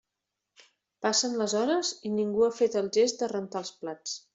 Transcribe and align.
Passen 1.07 1.37
les 1.43 1.55
hores 1.61 1.95
i 2.11 2.15
ningú 2.17 2.49
ha 2.49 2.53
fet 2.65 2.83
el 2.85 2.93
gest 3.01 3.23
de 3.27 3.35
rentar 3.39 3.67
els 3.67 3.77
plats. 3.85 4.23